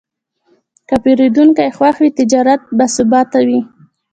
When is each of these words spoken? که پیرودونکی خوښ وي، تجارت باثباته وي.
که 0.87 0.95
پیرودونکی 1.03 1.67
خوښ 1.77 1.95
وي، 1.99 2.09
تجارت 2.19 2.61
باثباته 2.77 3.39
وي. 3.47 3.59